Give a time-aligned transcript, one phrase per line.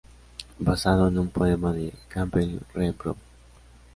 [0.57, 3.17] Basado en un poema de Campbell Rae Brown.